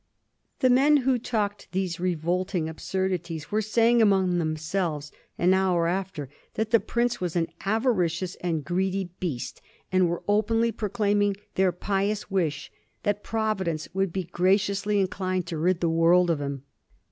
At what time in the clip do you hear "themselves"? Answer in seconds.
4.39-5.11